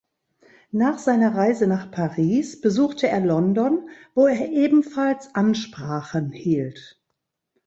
Nach 0.71 0.97
seiner 0.97 1.35
Reise 1.35 1.67
nach 1.67 1.91
Paris 1.91 2.59
besuchte 2.59 3.07
er 3.07 3.19
London, 3.19 3.87
wo 4.15 4.25
er 4.25 4.49
ebenfalls 4.49 5.35
Ansprachen 5.35 6.31
hielt. 6.31 6.99